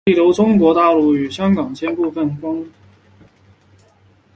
[0.05, 3.27] 例如中国大陆与香港间部分广九直通车。